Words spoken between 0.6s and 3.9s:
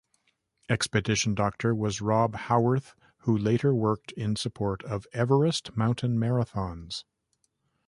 Expedition doctor was Rob Howarth who later